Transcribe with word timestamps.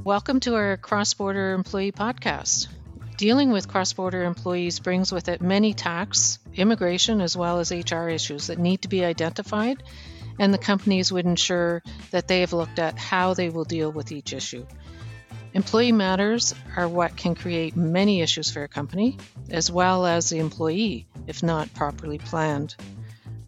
Mm-hmm. 0.00 0.08
Welcome 0.08 0.40
to 0.40 0.54
our 0.54 0.76
Cross 0.78 1.12
Border 1.14 1.52
Employee 1.52 1.92
Podcast. 1.92 2.68
Dealing 3.18 3.50
with 3.50 3.68
cross 3.68 3.92
border 3.92 4.24
employees 4.24 4.80
brings 4.80 5.12
with 5.12 5.28
it 5.28 5.42
many 5.42 5.74
tax, 5.74 6.38
immigration, 6.54 7.20
as 7.20 7.36
well 7.36 7.58
as 7.58 7.70
HR 7.70 8.08
issues 8.08 8.46
that 8.46 8.58
need 8.58 8.80
to 8.80 8.88
be 8.88 9.04
identified, 9.04 9.82
and 10.38 10.54
the 10.54 10.58
companies 10.58 11.12
would 11.12 11.26
ensure 11.26 11.82
that 12.12 12.28
they 12.28 12.40
have 12.40 12.54
looked 12.54 12.78
at 12.78 12.98
how 12.98 13.34
they 13.34 13.50
will 13.50 13.64
deal 13.64 13.92
with 13.92 14.10
each 14.10 14.32
issue. 14.32 14.66
Employee 15.52 15.92
matters 15.92 16.54
are 16.76 16.88
what 16.88 17.14
can 17.14 17.34
create 17.34 17.76
many 17.76 18.22
issues 18.22 18.50
for 18.50 18.62
a 18.62 18.68
company, 18.68 19.18
as 19.50 19.70
well 19.70 20.06
as 20.06 20.30
the 20.30 20.38
employee, 20.38 21.06
if 21.26 21.42
not 21.42 21.74
properly 21.74 22.16
planned. 22.16 22.74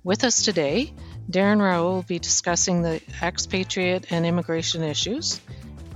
With 0.05 0.23
us 0.23 0.43
today, 0.43 0.93
Darren 1.31 1.63
Raoul 1.63 1.95
will 1.95 2.03
be 2.03 2.19
discussing 2.19 2.83
the 2.83 3.01
expatriate 3.23 4.13
and 4.13 4.27
immigration 4.27 4.83
issues. 4.83 5.41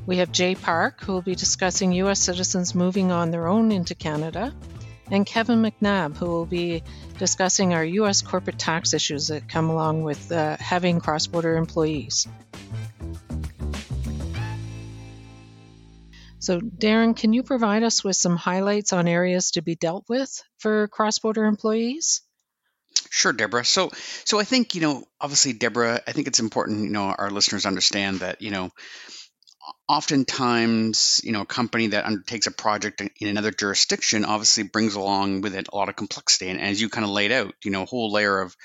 We 0.06 0.18
have 0.18 0.30
Jay 0.30 0.54
Park, 0.54 1.02
who 1.02 1.12
will 1.12 1.22
be 1.22 1.34
discussing 1.34 1.90
U.S. 1.92 2.20
citizens 2.20 2.76
moving 2.76 3.10
on 3.10 3.32
their 3.32 3.48
own 3.48 3.72
into 3.72 3.96
Canada, 3.96 4.54
and 5.10 5.26
Kevin 5.26 5.62
McNabb, 5.62 6.16
who 6.16 6.26
will 6.26 6.46
be 6.46 6.84
discussing 7.18 7.74
our 7.74 7.84
U.S. 7.84 8.22
corporate 8.22 8.58
tax 8.58 8.94
issues 8.94 9.28
that 9.28 9.48
come 9.48 9.68
along 9.68 10.04
with 10.04 10.30
uh, 10.30 10.56
having 10.58 11.00
cross 11.00 11.26
border 11.26 11.56
employees. 11.56 12.28
So, 16.38 16.60
Darren, 16.60 17.16
can 17.16 17.32
you 17.32 17.42
provide 17.42 17.82
us 17.82 18.04
with 18.04 18.14
some 18.14 18.36
highlights 18.36 18.92
on 18.92 19.08
areas 19.08 19.50
to 19.52 19.62
be 19.62 19.74
dealt 19.74 20.04
with 20.08 20.40
for 20.58 20.86
cross 20.86 21.18
border 21.18 21.44
employees? 21.44 22.22
Sure, 23.10 23.32
Deborah. 23.32 23.64
So, 23.64 23.90
so 24.24 24.38
I 24.38 24.44
think 24.44 24.76
you 24.76 24.80
know, 24.80 25.04
obviously, 25.20 25.52
Deborah. 25.52 26.00
I 26.06 26.12
think 26.12 26.28
it's 26.28 26.38
important, 26.38 26.84
you 26.84 26.90
know, 26.90 27.12
our 27.18 27.30
listeners 27.30 27.66
understand 27.66 28.20
that 28.20 28.42
you 28.42 28.52
know, 28.52 28.70
oftentimes, 29.88 31.20
you 31.24 31.32
know, 31.32 31.42
a 31.42 31.46
company 31.46 31.88
that 31.88 32.04
undertakes 32.04 32.46
a 32.46 32.50
project 32.50 33.00
in 33.00 33.28
another 33.28 33.50
jurisdiction 33.50 34.24
obviously 34.24 34.64
brings 34.64 34.94
along 34.94 35.40
with 35.40 35.54
it 35.54 35.68
a 35.72 35.76
lot 35.76 35.88
of 35.88 35.96
complexity. 35.96 36.48
And 36.48 36.60
as 36.60 36.80
you 36.80 36.88
kind 36.88 37.04
of 37.04 37.10
laid 37.10 37.32
out, 37.32 37.54
you 37.64 37.70
know, 37.70 37.82
a 37.82 37.86
whole 37.86 38.12
layer 38.12 38.40
of 38.40 38.56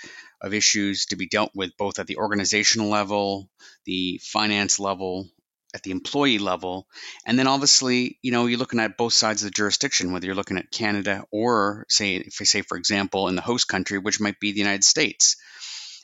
of 0.41 0.53
issues 0.53 1.05
to 1.05 1.15
be 1.15 1.27
dealt 1.27 1.51
with 1.53 1.77
both 1.77 1.99
at 1.99 2.07
the 2.07 2.17
organizational 2.17 2.89
level, 2.89 3.47
the 3.85 4.19
finance 4.23 4.79
level, 4.79 5.29
at 5.73 5.83
the 5.83 5.91
employee 5.91 6.39
level, 6.39 6.87
and 7.25 7.37
then 7.37 7.47
obviously, 7.47 8.17
you 8.21 8.31
know, 8.31 8.47
you're 8.47 8.59
looking 8.59 8.79
at 8.79 8.97
both 8.97 9.13
sides 9.13 9.43
of 9.43 9.47
the 9.47 9.55
jurisdiction, 9.55 10.11
whether 10.11 10.25
you're 10.25 10.35
looking 10.35 10.57
at 10.57 10.71
Canada 10.71 11.23
or 11.31 11.85
say, 11.89 12.15
if 12.15 12.37
I 12.41 12.43
say, 12.43 12.61
for 12.61 12.75
example, 12.75 13.27
in 13.27 13.35
the 13.35 13.41
host 13.41 13.67
country, 13.67 13.99
which 13.99 14.19
might 14.19 14.39
be 14.39 14.51
the 14.51 14.59
United 14.59 14.83
States. 14.83 15.37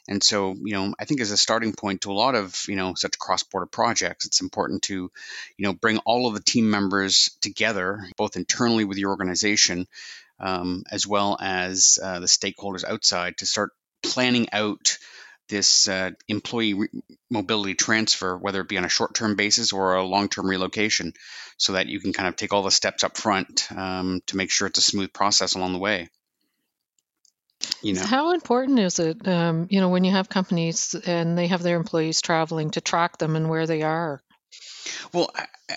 And 0.08 0.24
so, 0.24 0.56
you 0.64 0.74
know, 0.74 0.94
I 0.98 1.06
think 1.06 1.20
as 1.20 1.32
a 1.32 1.38
starting 1.38 1.74
point 1.74 2.02
to 2.02 2.12
a 2.12 2.14
lot 2.14 2.36
of, 2.36 2.64
you 2.68 2.76
know, 2.76 2.94
such 2.96 3.20
cross-border 3.20 3.66
projects, 3.66 4.26
it's 4.26 4.42
important 4.42 4.84
to, 4.84 5.12
you 5.58 5.66
know, 5.66 5.74
bring 5.74 5.98
all 6.00 6.28
of 6.28 6.34
the 6.34 6.42
team 6.42 6.70
members 6.70 7.36
together, 7.42 8.00
both 8.16 8.38
internally 8.38 8.86
with 8.86 8.98
your 8.98 9.12
organization, 9.12 9.88
um, 10.40 10.84
as 10.90 11.06
well 11.06 11.38
as 11.42 12.00
uh, 12.02 12.20
the 12.20 12.28
stakeholders 12.28 12.86
outside, 12.86 13.38
to 13.38 13.46
start 13.46 13.72
planning 14.02 14.48
out 14.54 14.98
this 15.50 15.88
uh, 15.88 16.12
employee 16.28 16.74
re- 16.74 16.90
mobility 17.30 17.74
transfer, 17.74 18.38
whether 18.38 18.62
it 18.62 18.70
be 18.70 18.78
on 18.78 18.86
a 18.86 18.90
short-term 18.90 19.36
basis 19.36 19.74
or 19.74 19.96
a 19.96 20.06
long-term 20.06 20.48
relocation, 20.48 21.14
so 21.58 21.74
that 21.74 21.88
you 21.88 22.00
can 22.00 22.14
kind 22.14 22.28
of 22.28 22.36
take 22.36 22.54
all 22.54 22.64
the 22.64 22.72
steps 22.72 23.04
up 23.04 23.18
front 23.18 23.68
um, 23.76 24.22
to 24.28 24.38
make 24.38 24.52
sure 24.52 24.68
it's 24.68 24.78
a 24.78 24.82
smooth 24.82 25.12
process 25.12 25.56
along 25.56 25.74
the 25.74 25.80
way 25.80 26.10
you 27.82 27.94
know 27.94 28.06
how 28.06 28.34
important 28.34 28.80
is 28.80 29.00
it 29.00 29.28
um, 29.28 29.68
you 29.70 29.80
know 29.80 29.90
when 29.90 30.04
you 30.04 30.12
have 30.12 30.30
companies 30.30 30.96
and 31.06 31.38
they 31.38 31.48
have 31.48 31.64
their 31.64 31.78
employees 31.78 32.22
traveling 32.22 32.72
to 32.72 32.82
track 32.82 33.18
them 33.18 33.36
and 33.36 33.50
where 33.50 33.68
they 33.68 33.82
are 33.82 34.22
well, 35.14 35.32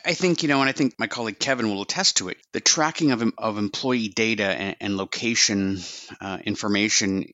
I, 0.05 0.15
think, 0.15 0.43
you 0.43 0.48
know, 0.48 0.61
and 0.61 0.69
I 0.69 0.73
think 0.73 0.95
my 0.98 1.06
colleague 1.06 1.39
Kevin 1.39 1.69
will 1.69 1.83
attest 1.83 2.19
to 2.19 2.28
it. 2.28 2.37
The 2.53 2.61
tracking 2.61 3.11
of, 3.12 3.23
of 3.39 3.59
employee 3.59 4.09
data 4.09 4.45
and, 4.45 4.77
and 4.81 4.97
location 4.97 5.81
uh, 6.21 6.38
information 6.44 7.27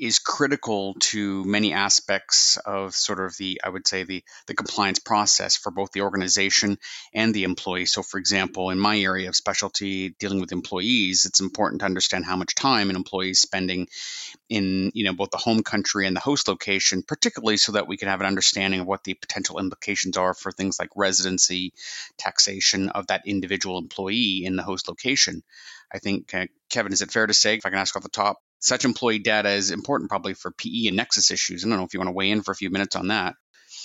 is 0.00 0.18
critical 0.18 0.94
to 1.00 1.44
many 1.44 1.72
aspects 1.72 2.56
of 2.58 2.94
sort 2.94 3.20
of 3.20 3.36
the 3.36 3.60
i 3.64 3.68
would 3.68 3.86
say 3.86 4.04
the 4.04 4.22
the 4.46 4.54
compliance 4.54 4.98
process 4.98 5.56
for 5.56 5.70
both 5.70 5.92
the 5.92 6.02
organization 6.02 6.78
and 7.14 7.34
the 7.34 7.44
employee. 7.44 7.86
So 7.86 8.02
for 8.02 8.18
example 8.18 8.70
in 8.70 8.78
my 8.78 8.98
area 8.98 9.28
of 9.28 9.36
specialty 9.36 10.10
dealing 10.18 10.40
with 10.40 10.52
employees 10.52 11.24
it's 11.24 11.40
important 11.40 11.80
to 11.80 11.86
understand 11.86 12.24
how 12.24 12.36
much 12.36 12.54
time 12.54 12.90
an 12.90 12.96
employee 12.96 13.30
is 13.30 13.40
spending 13.40 13.88
in 14.48 14.90
you 14.94 15.04
know 15.04 15.12
both 15.14 15.30
the 15.30 15.36
home 15.36 15.62
country 15.62 16.06
and 16.06 16.16
the 16.16 16.20
host 16.20 16.48
location 16.48 17.02
particularly 17.02 17.56
so 17.56 17.72
that 17.72 17.88
we 17.88 17.96
can 17.96 18.08
have 18.08 18.20
an 18.20 18.26
understanding 18.26 18.80
of 18.80 18.86
what 18.86 19.04
the 19.04 19.14
potential 19.14 19.58
implications 19.58 20.16
are 20.16 20.34
for 20.34 20.52
things 20.52 20.78
like 20.78 20.90
residency 20.96 21.72
taxation 22.18 22.88
of 22.90 23.06
that 23.08 23.22
individual 23.26 23.78
employee 23.78 24.42
in 24.44 24.56
the 24.56 24.62
host 24.62 24.88
location. 24.88 25.42
I 25.92 25.98
think, 25.98 26.34
uh, 26.34 26.46
Kevin, 26.70 26.92
is 26.92 27.02
it 27.02 27.10
fair 27.10 27.26
to 27.26 27.34
say, 27.34 27.56
if 27.56 27.66
I 27.66 27.70
can 27.70 27.78
ask 27.78 27.96
off 27.96 28.02
the 28.02 28.08
top, 28.08 28.38
such 28.62 28.84
employee 28.84 29.18
data 29.18 29.50
is 29.50 29.70
important 29.70 30.08
probably 30.08 30.34
for 30.34 30.52
PE 30.52 30.86
and 30.86 30.96
Nexus 30.96 31.30
issues. 31.30 31.64
I 31.64 31.68
don't 31.68 31.78
know 31.78 31.84
if 31.84 31.92
you 31.92 32.00
want 32.00 32.08
to 32.08 32.12
weigh 32.14 32.30
in 32.30 32.42
for 32.42 32.52
a 32.52 32.56
few 32.56 32.70
minutes 32.70 32.96
on 32.96 33.08
that. 33.08 33.34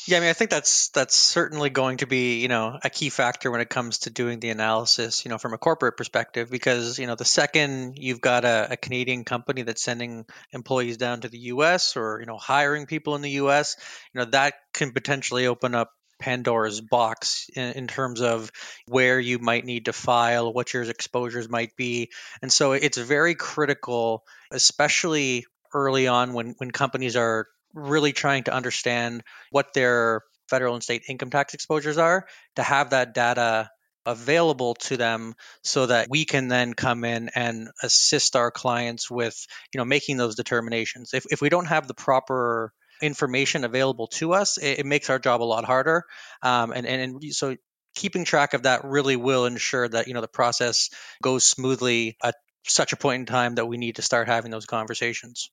Yeah, 0.05 0.17
I 0.17 0.19
mean, 0.21 0.29
I 0.29 0.33
think 0.33 0.51
that's 0.51 0.87
that's 0.89 1.15
certainly 1.15 1.69
going 1.69 1.97
to 1.97 2.07
be 2.07 2.39
you 2.39 2.47
know 2.47 2.79
a 2.81 2.89
key 2.89 3.09
factor 3.09 3.51
when 3.51 3.59
it 3.59 3.69
comes 3.69 3.99
to 3.99 4.09
doing 4.09 4.39
the 4.39 4.49
analysis, 4.49 5.25
you 5.25 5.29
know, 5.29 5.37
from 5.37 5.53
a 5.53 5.57
corporate 5.57 5.97
perspective, 5.97 6.49
because 6.49 6.97
you 6.97 7.07
know 7.07 7.15
the 7.15 7.25
second 7.25 7.97
you've 7.97 8.21
got 8.21 8.45
a, 8.45 8.67
a 8.71 8.77
Canadian 8.77 9.25
company 9.25 9.63
that's 9.63 9.83
sending 9.83 10.25
employees 10.53 10.95
down 10.95 11.21
to 11.21 11.29
the 11.29 11.39
U.S. 11.55 11.97
or 11.97 12.19
you 12.21 12.25
know 12.25 12.37
hiring 12.37 12.85
people 12.85 13.15
in 13.15 13.21
the 13.21 13.31
U.S., 13.31 13.75
you 14.13 14.19
know 14.19 14.25
that 14.31 14.53
can 14.73 14.93
potentially 14.93 15.47
open 15.47 15.75
up 15.75 15.91
Pandora's 16.19 16.81
box 16.81 17.49
in, 17.55 17.73
in, 17.73 17.87
terms 17.87 18.21
of 18.21 18.51
where 18.87 19.19
you 19.19 19.39
might 19.39 19.65
need 19.65 19.85
to 19.85 19.93
file, 19.93 20.51
what 20.51 20.73
your 20.73 20.83
exposures 20.83 21.49
might 21.49 21.75
be. 21.75 22.09
And 22.41 22.51
so 22.51 22.71
it's 22.71 22.97
very 22.97 23.35
critical, 23.35 24.23
especially 24.51 25.45
early 25.73 26.07
on 26.07 26.33
when, 26.33 26.55
when 26.57 26.71
companies 26.71 27.15
are 27.15 27.47
really 27.73 28.13
trying 28.13 28.43
to 28.43 28.53
understand 28.53 29.23
what 29.51 29.73
their 29.73 30.21
federal 30.49 30.73
and 30.73 30.83
state 30.83 31.03
income 31.07 31.29
tax 31.29 31.53
exposures 31.53 31.97
are, 31.97 32.25
to 32.55 32.63
have 32.63 32.91
that 32.91 33.13
data 33.13 33.69
available 34.05 34.73
to 34.75 34.95
them 34.95 35.35
so 35.63 35.85
that 35.85 36.07
we 36.09 36.23
can 36.23 36.47
then 36.47 36.73
come 36.73 37.03
in 37.03 37.29
and 37.35 37.67
assist 37.83 38.37
our 38.37 38.49
clients 38.49 39.11
with 39.11 39.45
you 39.73 39.77
know 39.77 39.83
making 39.83 40.15
those 40.15 40.35
determinations 40.35 41.13
if, 41.13 41.25
if 41.29 41.41
we 41.41 41.49
don't 41.49 41.65
have 41.65 41.89
the 41.89 41.93
proper 41.93 42.71
information 43.01 43.63
available 43.63 44.07
to 44.07 44.33
us, 44.33 44.57
it, 44.57 44.79
it 44.79 44.85
makes 44.85 45.09
our 45.09 45.19
job 45.19 45.41
a 45.41 45.45
lot 45.45 45.65
harder. 45.65 46.03
Um, 46.41 46.71
and, 46.71 46.85
and, 46.85 47.01
and 47.23 47.35
so 47.35 47.55
keeping 47.95 48.25
track 48.25 48.53
of 48.53 48.63
that 48.63 48.83
really 48.83 49.15
will 49.15 49.45
ensure 49.45 49.87
that 49.87 50.07
you 50.07 50.13
know 50.13 50.21
the 50.21 50.27
process 50.27 50.89
goes 51.21 51.45
smoothly 51.45 52.17
at 52.23 52.35
such 52.65 52.93
a 52.93 52.97
point 52.97 53.21
in 53.21 53.25
time 53.25 53.55
that 53.55 53.65
we 53.65 53.77
need 53.77 53.95
to 53.95 54.01
start 54.01 54.27
having 54.27 54.51
those 54.51 54.65
conversations. 54.65 55.49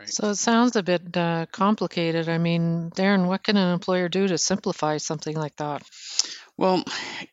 Right. 0.00 0.08
So 0.08 0.30
it 0.30 0.36
sounds 0.36 0.74
a 0.74 0.82
bit 0.82 1.16
uh, 1.16 1.46
complicated. 1.52 2.28
I 2.28 2.38
mean, 2.38 2.90
Darren, 2.90 3.26
what 3.26 3.44
can 3.44 3.56
an 3.56 3.72
employer 3.72 4.08
do 4.08 4.26
to 4.26 4.36
simplify 4.36 4.96
something 4.96 5.36
like 5.36 5.56
that? 5.56 5.82
Well, 6.58 6.84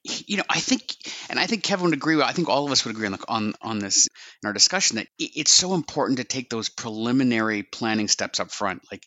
you 0.04 0.38
know, 0.38 0.44
I 0.50 0.60
think, 0.60 0.84
and 1.30 1.40
I 1.40 1.46
think 1.46 1.64
Kevin 1.64 1.86
would 1.86 1.94
agree. 1.94 2.22
I 2.22 2.32
think 2.32 2.50
all 2.50 2.66
of 2.66 2.72
us 2.72 2.86
would 2.86 2.96
agree 2.96 3.08
on 3.08 3.18
on 3.28 3.54
on 3.62 3.80
this 3.80 4.08
in 4.42 4.48
our 4.48 4.54
discussion 4.54 4.98
that 4.98 5.08
it's 5.20 5.52
so 5.52 5.74
important 5.74 6.18
to 6.20 6.24
take 6.24 6.50
those 6.50 6.70
preliminary 6.70 7.64
planning 7.64 8.08
steps 8.08 8.40
up 8.40 8.52
front. 8.52 8.82
Like 8.92 9.04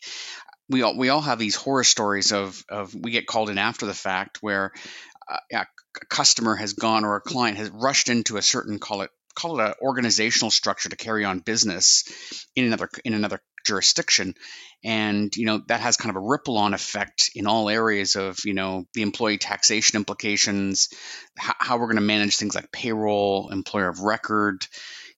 we 0.69 0.83
all 0.83 0.97
we 0.97 1.09
all 1.09 1.21
have 1.21 1.39
these 1.39 1.55
horror 1.55 1.83
stories 1.83 2.31
of 2.31 2.63
of 2.69 2.93
we 2.95 3.11
get 3.11 3.27
called 3.27 3.49
in 3.49 3.57
after 3.57 3.85
the 3.85 3.93
fact 3.93 4.37
where 4.41 4.71
a 5.53 5.65
customer 6.09 6.55
has 6.55 6.73
gone 6.73 7.05
or 7.05 7.15
a 7.15 7.21
client 7.21 7.57
has 7.57 7.69
rushed 7.69 8.09
into 8.09 8.37
a 8.37 8.41
certain 8.41 8.79
call 8.79 9.01
it 9.01 9.09
call 9.35 9.59
it 9.59 9.65
an 9.65 9.73
organizational 9.81 10.51
structure 10.51 10.89
to 10.89 10.95
carry 10.95 11.25
on 11.25 11.39
business 11.39 12.03
in 12.55 12.65
another 12.65 12.89
in 13.03 13.13
another 13.13 13.41
jurisdiction. 13.63 14.35
And 14.83 15.35
you 15.35 15.45
know 15.45 15.61
that 15.67 15.79
has 15.79 15.97
kind 15.97 16.09
of 16.09 16.21
a 16.21 16.25
ripple 16.25 16.57
on 16.57 16.73
effect 16.73 17.31
in 17.35 17.47
all 17.47 17.69
areas 17.69 18.15
of 18.15 18.37
you 18.43 18.53
know 18.53 18.85
the 18.93 19.01
employee 19.01 19.37
taxation 19.37 19.95
implications 19.95 20.89
how, 21.37 21.53
how 21.57 21.77
we're 21.77 21.87
going 21.87 21.95
to 21.95 22.01
manage 22.01 22.35
things 22.35 22.53
like 22.53 22.71
payroll 22.71 23.49
employer 23.49 23.87
of 23.87 24.01
record 24.01 24.67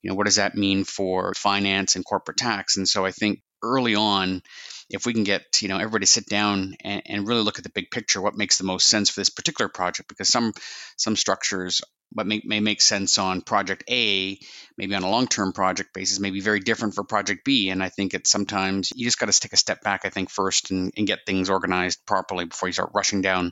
you 0.04 0.10
know 0.10 0.16
what 0.16 0.28
does 0.28 0.36
that 0.36 0.54
mean 0.56 0.84
for 0.84 1.34
finance 1.34 1.96
and 1.96 2.06
corporate 2.06 2.38
tax? 2.38 2.78
And 2.78 2.88
so 2.88 3.04
i 3.06 3.12
think 3.12 3.42
early 3.64 3.96
on 3.96 4.44
if 4.90 5.06
we 5.06 5.14
can 5.14 5.24
get 5.24 5.62
you 5.62 5.68
know 5.68 5.78
everybody 5.78 6.06
sit 6.06 6.28
down 6.28 6.76
and, 6.84 7.02
and, 7.08 7.28
really 7.28 7.42
look 7.42 7.58
at 7.58 7.64
the 7.64 7.72
big 7.72 7.90
picture 7.90 8.22
what 8.22 8.38
makes 8.38 8.60
the 8.60 8.64
most 8.64 8.88
sense 8.88 9.10
for 9.10 9.20
this 9.20 9.30
particular 9.30 9.68
project 9.68 10.08
because 10.08 10.30
some 10.30 10.54
some 10.98 11.16
structures 11.16 11.82
what 12.16 12.26
may, 12.26 12.42
may 12.46 12.62
make 12.62 12.82
sense 12.82 13.18
on 13.20 13.42
project 13.42 13.84
A, 13.90 14.40
maybe 14.78 14.96
on 14.96 15.04
a 15.04 15.10
long 15.10 15.28
term 15.28 15.52
project 15.52 15.94
basis, 15.94 16.20
may 16.20 16.32
be 16.32 16.40
very 16.40 16.62
different 16.62 16.96
for 16.96 17.04
project 17.04 17.44
B. 17.44 17.70
And 17.70 17.84
I 17.84 17.90
think 17.90 18.14
it's 18.14 18.32
sometimes 18.32 18.94
you 18.96 19.06
just 19.06 19.20
got 19.20 19.32
to 19.32 19.38
take 19.38 19.52
a 19.52 19.58
step 19.58 19.82
back, 19.82 20.02
I 20.06 20.10
think, 20.10 20.30
first 20.30 20.72
and, 20.72 20.94
and 20.96 21.06
get 21.06 21.26
things 21.26 21.50
organized 21.50 22.06
properly 22.06 22.46
before 22.46 22.70
you 22.70 22.74
start 22.74 22.92
rushing 22.96 23.22
down 23.22 23.52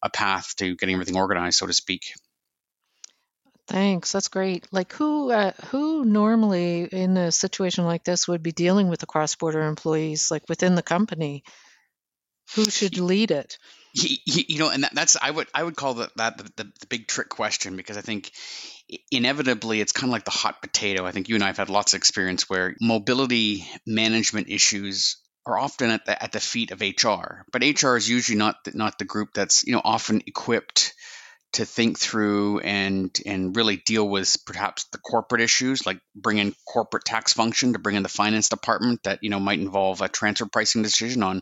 a 0.00 0.08
path 0.08 0.54
to 0.58 0.76
getting 0.76 0.94
everything 0.94 1.16
organized, 1.16 1.58
so 1.58 1.66
to 1.66 1.72
speak. 1.72 2.12
Thanks. 3.66 4.12
That's 4.12 4.28
great. 4.28 4.68
Like 4.70 4.92
who 4.92 5.32
uh, 5.32 5.52
who 5.66 6.04
normally 6.04 6.84
in 6.84 7.16
a 7.16 7.32
situation 7.32 7.84
like 7.84 8.04
this 8.04 8.28
would 8.28 8.44
be 8.44 8.52
dealing 8.52 8.88
with 8.88 9.00
the 9.00 9.06
cross-border 9.06 9.60
employees 9.60 10.30
like 10.30 10.48
within 10.48 10.76
the 10.76 10.82
company? 10.82 11.42
Who 12.54 12.70
should 12.70 12.96
lead 12.98 13.32
it? 13.32 13.58
You 14.02 14.58
know 14.58 14.70
and 14.70 14.84
that, 14.84 14.94
that's 14.94 15.16
i 15.20 15.30
would 15.30 15.46
i 15.54 15.62
would 15.62 15.76
call 15.76 15.94
that, 15.94 16.10
that 16.16 16.38
the, 16.38 16.44
the, 16.56 16.64
the, 16.80 16.86
big 16.88 17.06
trick 17.06 17.28
question 17.28 17.76
because 17.76 17.96
i 17.96 18.00
think 18.00 18.30
inevitably 19.10 19.80
it's 19.80 19.92
kind 19.92 20.08
of 20.08 20.12
like 20.12 20.24
the 20.24 20.30
hot 20.30 20.62
potato. 20.62 21.04
I 21.04 21.12
think 21.12 21.28
you 21.28 21.34
and 21.34 21.44
i 21.44 21.48
have 21.48 21.58
had 21.58 21.68
lots 21.68 21.92
of 21.92 21.98
experience 21.98 22.48
where 22.48 22.74
mobility 22.80 23.66
management 23.86 24.48
issues 24.48 25.18
are 25.46 25.58
often 25.58 25.90
at 25.90 26.06
the, 26.06 26.22
at 26.22 26.32
the 26.32 26.40
feet 26.40 26.70
of 26.70 26.80
hr 26.80 27.44
but 27.52 27.62
hr 27.82 27.96
is 27.96 28.08
usually 28.08 28.38
not 28.38 28.56
not 28.74 28.98
the 28.98 29.04
group 29.04 29.30
that's 29.34 29.66
you 29.66 29.72
know 29.72 29.82
often 29.84 30.22
equipped 30.26 30.94
to 31.54 31.64
think 31.64 31.98
through 31.98 32.60
and 32.60 33.16
and 33.24 33.56
really 33.56 33.76
deal 33.76 34.06
with 34.06 34.36
perhaps 34.46 34.84
the 34.92 34.98
corporate 34.98 35.40
issues 35.40 35.86
like 35.86 36.00
bring 36.14 36.38
in 36.38 36.54
corporate 36.66 37.04
tax 37.04 37.32
function 37.32 37.72
to 37.72 37.78
bring 37.78 37.96
in 37.96 38.02
the 38.02 38.08
finance 38.08 38.50
department 38.50 39.02
that 39.04 39.20
you 39.22 39.30
know 39.30 39.40
might 39.40 39.58
involve 39.58 40.02
a 40.02 40.08
transfer 40.08 40.46
pricing 40.46 40.82
decision 40.82 41.22
on 41.22 41.40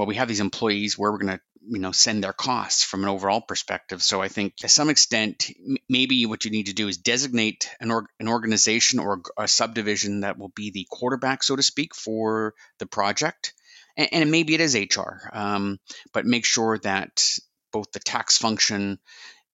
well, 0.00 0.06
we 0.06 0.14
have 0.14 0.28
these 0.28 0.40
employees 0.40 0.96
where 0.96 1.12
we're 1.12 1.18
going 1.18 1.36
to 1.36 1.40
you 1.68 1.78
know 1.78 1.92
send 1.92 2.24
their 2.24 2.32
costs 2.32 2.84
from 2.84 3.02
an 3.02 3.08
overall 3.08 3.40
perspective. 3.40 4.02
So 4.02 4.20
i 4.22 4.28
think 4.28 4.56
to 4.56 4.68
some 4.68 4.90
extent 4.90 5.50
maybe 5.88 6.26
what 6.26 6.44
you 6.44 6.50
need 6.50 6.66
to 6.66 6.74
do 6.74 6.88
is 6.88 6.96
designate 6.98 7.68
an, 7.80 7.90
org- 7.90 8.10
an 8.18 8.28
organization 8.28 8.98
or 8.98 9.22
a 9.38 9.48
subdivision 9.48 10.20
that 10.20 10.38
will 10.38 10.52
be 10.54 10.70
the 10.70 10.86
quarterback 10.90 11.42
so 11.42 11.56
to 11.56 11.62
speak 11.62 11.94
for 11.94 12.54
the 12.78 12.86
project. 12.86 13.52
And, 13.96 14.08
and 14.12 14.30
maybe 14.30 14.54
it 14.54 14.60
is 14.60 14.74
hr 14.74 15.28
um, 15.32 15.78
but 16.12 16.26
make 16.26 16.44
sure 16.44 16.78
that 16.78 17.38
both 17.72 17.92
the 17.92 18.00
tax 18.00 18.38
function 18.38 18.98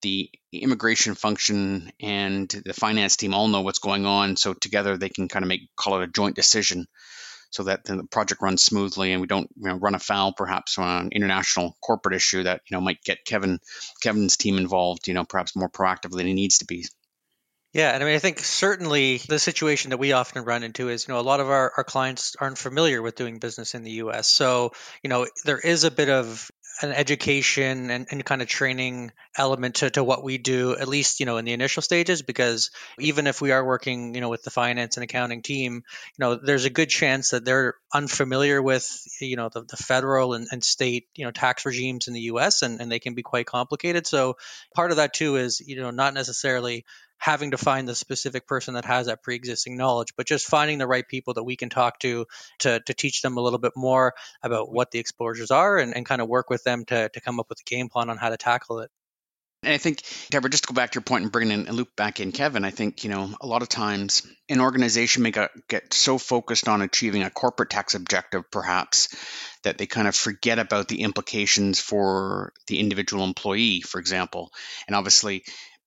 the 0.03 0.29
immigration 0.51 1.15
function 1.15 1.91
and 1.99 2.49
the 2.49 2.73
finance 2.73 3.17
team 3.17 3.33
all 3.33 3.47
know 3.47 3.61
what's 3.61 3.79
going 3.79 4.05
on 4.05 4.37
so 4.37 4.53
together 4.53 4.95
they 4.95 5.09
can 5.09 5.27
kind 5.27 5.43
of 5.43 5.49
make 5.49 5.75
call 5.75 5.99
it 5.99 6.03
a 6.03 6.11
joint 6.11 6.35
decision 6.35 6.87
so 7.49 7.63
that 7.63 7.83
the 7.85 8.03
project 8.05 8.41
runs 8.41 8.63
smoothly 8.63 9.11
and 9.11 9.21
we 9.21 9.27
don't 9.27 9.49
you 9.55 9.69
know, 9.69 9.75
run 9.75 9.95
afoul 9.95 10.33
perhaps 10.33 10.77
on 10.77 11.05
an 11.05 11.09
international 11.11 11.75
corporate 11.81 12.15
issue 12.15 12.43
that 12.43 12.61
you 12.69 12.75
know 12.75 12.81
might 12.81 13.03
get 13.03 13.25
Kevin 13.25 13.59
Kevin's 14.01 14.37
team 14.37 14.57
involved 14.57 15.07
you 15.07 15.13
know 15.13 15.25
perhaps 15.25 15.55
more 15.55 15.69
proactively 15.69 16.17
than 16.17 16.27
he 16.27 16.33
needs 16.33 16.59
to 16.59 16.65
be. 16.65 16.85
Yeah, 17.73 17.91
and 17.91 18.01
I 18.01 18.07
mean, 18.07 18.15
I 18.15 18.19
think 18.19 18.39
certainly 18.39 19.17
the 19.17 19.37
situation 19.37 19.91
that 19.91 19.97
we 19.97 20.13
often 20.13 20.43
run 20.43 20.63
into 20.63 20.89
is, 20.89 21.07
you 21.07 21.13
know, 21.13 21.19
a 21.19 21.21
lot 21.21 21.41
of 21.41 21.49
our, 21.49 21.73
our 21.77 21.83
clients 21.83 22.35
aren't 22.39 22.57
familiar 22.57 23.01
with 23.01 23.15
doing 23.15 23.39
business 23.39 23.75
in 23.75 23.83
the 23.83 23.91
U.S. 23.91 24.27
So, 24.27 24.71
you 25.03 25.09
know, 25.09 25.27
there 25.45 25.59
is 25.59 25.83
a 25.83 25.91
bit 25.91 26.09
of 26.09 26.49
an 26.81 26.91
education 26.91 27.89
and, 27.89 28.07
and 28.11 28.25
kind 28.25 28.41
of 28.41 28.47
training 28.47 29.11
element 29.35 29.75
to, 29.75 29.89
to 29.89 30.03
what 30.03 30.23
we 30.23 30.37
do, 30.37 30.75
at 30.77 30.87
least, 30.87 31.19
you 31.19 31.25
know, 31.25 31.37
in 31.37 31.45
the 31.45 31.53
initial 31.53 31.81
stages, 31.81 32.21
because 32.21 32.71
even 32.99 33.27
if 33.27 33.41
we 33.41 33.51
are 33.51 33.65
working, 33.65 34.13
you 34.13 34.21
know, 34.21 34.29
with 34.29 34.43
the 34.43 34.51
finance 34.51 34.97
and 34.97 35.03
accounting 35.03 35.41
team, 35.41 35.75
you 35.75 36.19
know, 36.19 36.35
there's 36.35 36.65
a 36.65 36.69
good 36.69 36.89
chance 36.89 37.31
that 37.31 37.45
they're 37.45 37.75
unfamiliar 37.93 38.61
with, 38.61 38.87
you 39.19 39.35
know, 39.35 39.49
the, 39.49 39.61
the 39.61 39.77
federal 39.77 40.33
and, 40.33 40.47
and 40.51 40.63
state, 40.63 41.07
you 41.15 41.25
know, 41.25 41.31
tax 41.31 41.65
regimes 41.65 42.07
in 42.07 42.13
the 42.13 42.21
US 42.21 42.61
and, 42.61 42.79
and 42.79 42.91
they 42.91 42.99
can 42.99 43.15
be 43.15 43.23
quite 43.23 43.47
complicated. 43.47 44.05
So 44.05 44.37
part 44.75 44.91
of 44.91 44.97
that 44.97 45.13
too 45.13 45.37
is, 45.37 45.61
you 45.65 45.77
know, 45.77 45.91
not 45.91 46.13
necessarily 46.13 46.85
having 47.17 47.51
to 47.51 47.57
find 47.57 47.87
the 47.87 47.95
specific 47.95 48.47
person 48.47 48.75
that 48.75 48.85
has 48.85 49.07
that 49.07 49.23
pre-existing 49.23 49.77
knowledge 49.77 50.13
but 50.15 50.27
just 50.27 50.47
finding 50.47 50.77
the 50.77 50.87
right 50.87 51.07
people 51.07 51.33
that 51.33 51.43
we 51.43 51.55
can 51.55 51.69
talk 51.69 51.99
to 51.99 52.25
to, 52.59 52.79
to 52.81 52.93
teach 52.93 53.21
them 53.21 53.37
a 53.37 53.41
little 53.41 53.59
bit 53.59 53.73
more 53.75 54.13
about 54.43 54.71
what 54.71 54.91
the 54.91 54.99
exposures 54.99 55.51
are 55.51 55.77
and, 55.77 55.95
and 55.95 56.05
kind 56.05 56.21
of 56.21 56.27
work 56.27 56.49
with 56.49 56.63
them 56.63 56.85
to, 56.85 57.09
to 57.09 57.21
come 57.21 57.39
up 57.39 57.47
with 57.49 57.59
a 57.59 57.69
game 57.69 57.89
plan 57.89 58.09
on 58.09 58.17
how 58.17 58.29
to 58.29 58.37
tackle 58.37 58.79
it 58.79 58.91
and 59.63 59.73
I 59.73 59.79
think, 59.79 60.03
Deborah, 60.29 60.51
just 60.51 60.65
to 60.65 60.73
go 60.73 60.75
back 60.75 60.91
to 60.91 60.97
your 60.97 61.03
point 61.03 61.23
and 61.23 61.31
bring 61.31 61.49
in 61.49 61.67
and 61.67 61.75
loop 61.75 61.95
back 61.95 62.19
in 62.19 62.31
Kevin, 62.31 62.63
I 62.63 62.69
think, 62.69 63.03
you 63.03 63.09
know, 63.09 63.33
a 63.41 63.47
lot 63.47 63.63
of 63.63 63.69
times 63.69 64.25
an 64.49 64.61
organization 64.61 65.23
may 65.23 65.31
get 65.31 65.93
so 65.93 66.19
focused 66.19 66.67
on 66.67 66.83
achieving 66.83 67.23
a 67.23 67.31
corporate 67.31 67.71
tax 67.71 67.95
objective, 67.95 68.49
perhaps, 68.51 69.09
that 69.63 69.79
they 69.79 69.87
kind 69.87 70.07
of 70.07 70.15
forget 70.15 70.59
about 70.59 70.87
the 70.87 71.01
implications 71.01 71.79
for 71.79 72.53
the 72.67 72.79
individual 72.79 73.23
employee, 73.23 73.81
for 73.81 73.99
example. 73.99 74.51
And 74.85 74.95
obviously, 74.95 75.43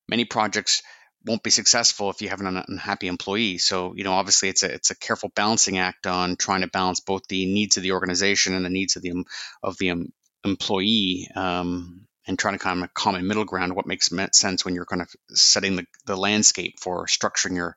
many 0.08 0.24
projects 0.24 0.82
won't 1.24 1.42
be 1.42 1.50
successful 1.50 2.10
if 2.10 2.22
you 2.22 2.28
have 2.28 2.40
an 2.40 2.64
unhappy 2.68 3.06
employee. 3.06 3.58
So, 3.58 3.94
you 3.94 4.04
know, 4.04 4.12
obviously 4.12 4.48
it's 4.48 4.62
a 4.62 4.72
it's 4.72 4.90
a 4.90 4.96
careful 4.96 5.30
balancing 5.34 5.78
act 5.78 6.06
on 6.06 6.36
trying 6.36 6.62
to 6.62 6.68
balance 6.68 7.00
both 7.00 7.26
the 7.28 7.46
needs 7.46 7.76
of 7.76 7.82
the 7.82 7.92
organization 7.92 8.54
and 8.54 8.64
the 8.64 8.70
needs 8.70 8.96
of 8.96 9.02
the 9.02 9.24
of 9.62 9.76
the 9.78 10.10
employee, 10.44 11.28
um, 11.34 12.06
and 12.26 12.38
trying 12.38 12.54
to 12.54 12.58
kind 12.58 12.82
of 12.82 12.94
common 12.94 13.26
middle 13.26 13.44
ground. 13.44 13.74
What 13.74 13.86
makes 13.86 14.10
sense 14.32 14.64
when 14.64 14.74
you're 14.74 14.86
kind 14.86 15.02
of 15.02 15.10
setting 15.30 15.76
the, 15.76 15.86
the 16.06 16.16
landscape 16.16 16.80
for 16.80 17.06
structuring 17.06 17.56
your 17.56 17.76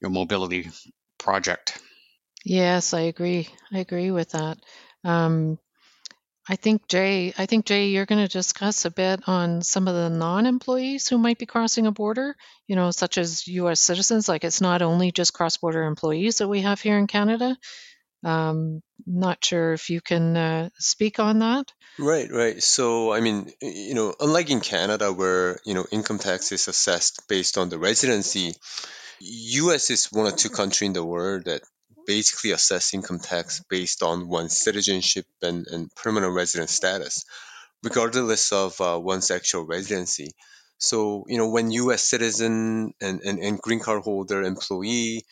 your 0.00 0.10
mobility 0.10 0.70
project. 1.18 1.78
Yes, 2.44 2.94
I 2.94 3.00
agree. 3.00 3.48
I 3.72 3.78
agree 3.78 4.10
with 4.10 4.30
that. 4.30 4.58
Um, 5.04 5.58
I 6.48 6.56
think 6.56 6.88
Jay, 6.88 7.34
I 7.36 7.44
think 7.44 7.66
Jay, 7.66 7.88
you're 7.88 8.06
going 8.06 8.26
to 8.26 8.32
discuss 8.32 8.86
a 8.86 8.90
bit 8.90 9.20
on 9.26 9.60
some 9.60 9.86
of 9.86 9.94
the 9.94 10.08
non-employees 10.08 11.06
who 11.06 11.18
might 11.18 11.38
be 11.38 11.44
crossing 11.44 11.86
a 11.86 11.92
border, 11.92 12.36
you 12.66 12.74
know, 12.74 12.90
such 12.90 13.18
as 13.18 13.46
U.S. 13.48 13.80
citizens. 13.80 14.28
Like 14.28 14.44
it's 14.44 14.62
not 14.62 14.80
only 14.80 15.12
just 15.12 15.34
cross-border 15.34 15.82
employees 15.82 16.38
that 16.38 16.48
we 16.48 16.62
have 16.62 16.80
here 16.80 16.96
in 16.96 17.06
Canada. 17.06 17.56
Um, 18.24 18.82
not 19.06 19.44
sure 19.44 19.74
if 19.74 19.90
you 19.90 20.00
can 20.00 20.36
uh, 20.36 20.70
speak 20.78 21.20
on 21.20 21.40
that. 21.40 21.72
Right, 21.98 22.30
right. 22.30 22.62
So, 22.62 23.12
I 23.12 23.20
mean, 23.20 23.52
you 23.60 23.94
know, 23.94 24.14
unlike 24.18 24.50
in 24.50 24.60
Canada, 24.60 25.12
where 25.12 25.60
you 25.64 25.74
know 25.74 25.86
income 25.92 26.18
tax 26.18 26.50
is 26.50 26.66
assessed 26.66 27.28
based 27.28 27.58
on 27.58 27.68
the 27.68 27.78
residency, 27.78 28.54
U.S. 29.20 29.90
is 29.90 30.06
one 30.06 30.26
of 30.26 30.36
two 30.36 30.50
countries 30.50 30.88
in 30.88 30.94
the 30.94 31.04
world 31.04 31.44
that 31.44 31.62
basically 32.08 32.52
assess 32.52 32.94
income 32.94 33.18
tax 33.18 33.62
based 33.68 34.02
on 34.02 34.28
one's 34.28 34.56
citizenship 34.56 35.26
and, 35.42 35.66
and 35.66 35.94
permanent 35.94 36.34
resident 36.34 36.70
status, 36.70 37.26
regardless 37.84 38.50
of 38.50 38.80
uh, 38.80 38.98
one's 38.98 39.30
actual 39.30 39.66
residency. 39.66 40.30
So, 40.78 41.26
you 41.28 41.36
know, 41.36 41.50
when 41.50 41.70
U.S. 41.70 42.02
citizen 42.02 42.94
and, 43.02 43.20
and, 43.20 43.38
and 43.40 43.60
green 43.60 43.80
card 43.80 44.04
holder 44.04 44.42
employee 44.42 45.26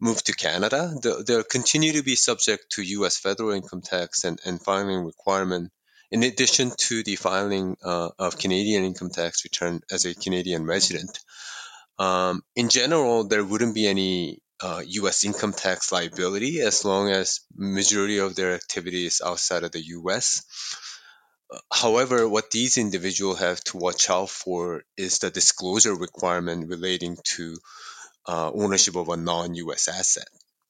move 0.00 0.22
to 0.24 0.32
Canada, 0.32 0.92
they'll, 1.00 1.44
continue 1.44 1.92
to 1.92 2.02
be 2.02 2.16
subject 2.16 2.72
to 2.72 2.82
U.S. 2.82 3.16
federal 3.16 3.52
income 3.52 3.82
tax 3.82 4.24
and, 4.24 4.40
and 4.44 4.60
filing 4.60 5.04
requirement, 5.04 5.70
in 6.10 6.24
addition 6.24 6.72
to 6.88 7.04
the 7.04 7.14
filing 7.14 7.76
uh, 7.84 8.08
of 8.18 8.36
Canadian 8.36 8.82
income 8.84 9.10
tax 9.10 9.44
return 9.44 9.80
as 9.92 10.06
a 10.06 10.14
Canadian 10.14 10.64
resident. 10.66 11.20
Um, 12.00 12.42
in 12.56 12.68
general, 12.68 13.28
there 13.28 13.44
wouldn't 13.44 13.76
be 13.76 13.86
any 13.86 14.40
uh, 14.62 14.82
U.S. 14.86 15.24
income 15.24 15.52
tax 15.52 15.92
liability 15.92 16.60
as 16.60 16.84
long 16.84 17.10
as 17.10 17.40
majority 17.54 18.18
of 18.18 18.34
their 18.34 18.54
activity 18.54 19.06
is 19.06 19.20
outside 19.24 19.64
of 19.64 19.72
the 19.72 19.80
U.S. 19.80 20.42
However, 21.72 22.28
what 22.28 22.50
these 22.50 22.78
individuals 22.78 23.38
have 23.38 23.62
to 23.64 23.76
watch 23.76 24.10
out 24.10 24.30
for 24.30 24.82
is 24.96 25.18
the 25.18 25.30
disclosure 25.30 25.94
requirement 25.94 26.68
relating 26.68 27.16
to 27.36 27.56
uh, 28.26 28.50
ownership 28.52 28.96
of 28.96 29.08
a 29.08 29.16
non-U.S. 29.16 29.88
asset. 29.88 30.26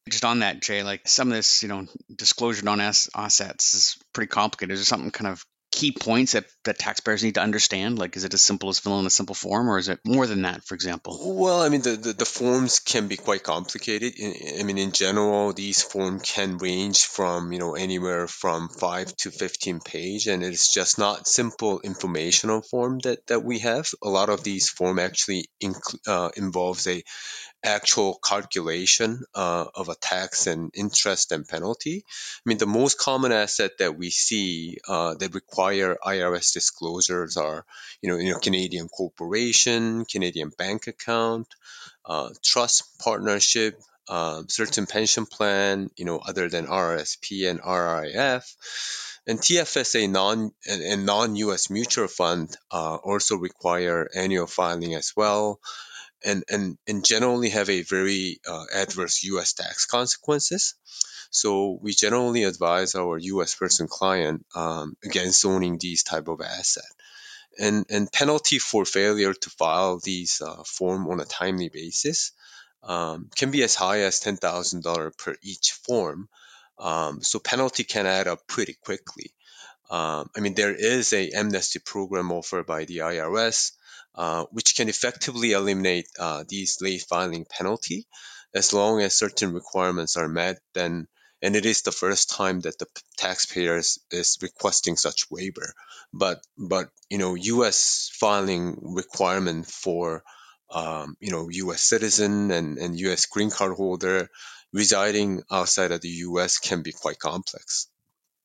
Just 0.09 0.25
on 0.25 0.41
that, 0.41 0.61
Jay, 0.61 0.83
like 0.83 1.09
some 1.09 1.29
of 1.29 1.35
this, 1.35 1.63
you 1.63 1.69
know, 1.69 1.87
disclosure 2.15 2.69
on 2.69 2.81
assets 2.81 3.75
is 3.75 3.97
pretty 4.13 4.29
complicated. 4.29 4.75
Is 4.75 4.81
there 4.81 4.85
something 4.85 5.11
kind 5.11 5.33
of 5.33 5.45
key 5.77 5.93
points 5.93 6.33
that, 6.33 6.47
that 6.65 6.79
taxpayers 6.79 7.23
need 7.23 7.35
to 7.35 7.43
understand? 7.43 7.99
Like, 7.99 8.17
is 8.17 8.25
it 8.25 8.33
as 8.33 8.43
simple 8.43 8.71
as 8.71 8.79
filling 8.79 9.01
in 9.01 9.07
a 9.07 9.11
simple 9.11 9.35
form, 9.35 9.69
or 9.69 9.79
is 9.79 9.89
it 9.89 10.01
more 10.05 10.27
than 10.27 10.43
that, 10.43 10.65
for 10.65 10.75
example? 10.75 11.19
Well, 11.23 11.61
I 11.61 11.69
mean, 11.69 11.83
the, 11.83 11.97
the, 11.97 12.13
the 12.15 12.25
forms 12.25 12.81
can 12.81 13.09
be 13.09 13.17
quite 13.17 13.43
complicated. 13.43 14.15
I 14.59 14.63
mean, 14.63 14.79
in 14.79 14.93
general, 14.93 15.53
these 15.53 15.83
forms 15.83 16.23
can 16.25 16.57
range 16.57 17.05
from, 17.05 17.53
you 17.53 17.59
know, 17.59 17.75
anywhere 17.75 18.27
from 18.27 18.71
5 18.71 19.17
to 19.19 19.31
15 19.31 19.81
page, 19.81 20.27
and 20.27 20.43
it's 20.43 20.73
just 20.73 20.99
not 20.99 21.29
simple 21.29 21.81
informational 21.81 22.63
form 22.63 22.99
that, 23.01 23.27
that 23.27 23.45
we 23.45 23.59
have. 23.59 23.87
A 24.03 24.09
lot 24.09 24.31
of 24.31 24.43
these 24.43 24.71
form 24.71 24.99
actually 24.99 25.47
inc- 25.63 26.09
uh, 26.09 26.31
involves 26.37 26.87
a 26.87 27.03
actual 27.65 28.19
calculation 28.23 29.23
uh, 29.35 29.67
of 29.75 29.89
a 29.89 29.95
tax 29.95 30.47
and 30.47 30.71
interest 30.75 31.33
and 31.33 31.47
penalty. 31.47 32.05
I 32.07 32.43
mean, 32.45 32.59
the 32.59 32.67
most 32.67 32.99
common 32.99 33.33
asset 33.33 33.79
that 33.79 33.97
we 33.97 34.11
see 34.11 34.79
uh, 34.89 35.15
that 35.15 35.35
require 35.35 35.97
IRS 36.05 36.53
disclosures 36.53 37.37
are, 37.37 37.65
you 38.01 38.11
know, 38.11 38.17
you 38.19 38.33
know, 38.33 38.39
Canadian 38.39 38.89
corporation, 38.89 40.05
Canadian 40.05 40.53
bank 40.57 40.87
account, 40.87 41.49
uh, 42.05 42.31
trust 42.43 42.99
partnership, 43.01 43.81
um, 44.09 44.49
certain 44.49 44.87
pension 44.87 45.27
plan, 45.27 45.91
you 45.97 46.05
know, 46.05 46.19
other 46.19 46.49
than 46.49 46.67
RRSP 46.67 47.51
and 47.51 47.61
RRIF. 47.61 48.45
And 49.29 49.41
TFSA 49.41 50.09
non 50.09 50.53
and, 50.69 50.83
and 50.83 51.05
non-U.S. 51.05 51.69
mutual 51.69 52.07
fund 52.07 52.57
uh, 52.71 52.95
also 52.95 53.37
require 53.37 54.09
annual 54.15 54.47
filing 54.47 54.95
as 54.95 55.15
well 55.17 55.59
and, 56.27 56.45
and, 56.51 56.77
and 56.87 57.05
generally 57.05 57.51
have 57.51 57.71
a 57.71 57.83
very 57.83 58.41
uh, 58.47 58.65
adverse 58.75 59.23
U.S. 59.25 59.53
tax 59.53 59.87
consequences. 59.87 60.75
So 61.31 61.79
we 61.81 61.93
generally 61.93 62.45
advise 62.45 62.95
our 62.95 63.17
U.S. 63.19 63.55
person 63.55 63.87
client 63.89 64.45
um, 64.55 64.97
against 65.05 65.45
owning 65.47 65.79
these 65.79 66.03
type 66.03 66.29
of 66.29 66.41
asset. 66.41 66.85
And, 67.59 67.87
and 67.89 68.13
penalty 68.13 68.59
for 68.59 68.85
failure 68.85 69.33
to 69.33 69.51
file 69.51 69.99
these 70.03 70.43
uh, 70.45 70.63
form 70.65 71.09
on 71.09 71.21
a 71.21 71.25
timely 71.25 71.71
basis 71.71 72.33
um, 72.83 73.31
can 73.35 73.51
be 73.51 73.63
as 73.63 73.75
high 73.75 74.01
as 74.01 74.21
$10,000 74.21 75.19
per 75.19 75.37
each 75.43 75.73
form. 75.87 76.29
Um, 76.79 77.23
so 77.23 77.39
penalty 77.39 77.85
can 77.85 78.07
add 78.07 78.29
up 78.29 78.47
pretty 78.47 78.75
quickly. 78.75 79.33
Um, 79.91 80.29
I 80.37 80.41
mean, 80.41 80.55
there 80.55 80.75
is 80.75 81.13
a 81.13 81.31
amnesty 81.31 81.79
program 81.79 82.33
offered 82.33 82.67
by 82.67 82.85
the 82.85 82.99
IRS, 82.99 83.73
uh, 84.17 84.45
which 84.51 84.77
can 84.77 84.89
effectively 84.89 85.53
eliminate 85.53 86.07
uh, 86.19 86.45
these 86.49 86.79
late 86.81 87.03
filing 87.03 87.45
penalty 87.45 88.07
as 88.55 88.73
long 88.73 89.01
as 89.01 89.15
certain 89.15 89.53
requirements 89.53 90.17
are 90.17 90.29
met. 90.29 90.59
Then, 90.75 91.07
and 91.43 91.55
it 91.55 91.67
is 91.67 91.83
the 91.83 91.93
first 91.93 92.31
time 92.31 92.61
that 92.61 92.79
the 92.79 92.87
taxpayer 93.19 93.77
is, 93.77 94.39
requesting 94.41 94.97
such 94.97 95.31
waiver. 95.31 95.75
But, 96.13 96.41
but 96.57 96.89
you 97.11 97.19
know, 97.19 97.35
U.S. 97.35 98.11
filing 98.15 98.79
requirement 98.83 99.67
for 99.67 100.23
um, 100.71 101.17
you 101.21 101.31
know, 101.31 101.49
U.S. 101.49 101.83
citizen 101.83 102.51
and, 102.51 102.79
and 102.79 102.99
U.S. 103.01 103.27
green 103.27 103.51
card 103.51 103.75
holder 103.75 104.29
residing 104.73 105.43
outside 105.51 105.93
of 105.93 106.01
the 106.01 106.09
U.S. 106.09 106.59
can 106.59 106.83
be 106.83 106.93
quite 106.93 107.19
complex. 107.19 107.89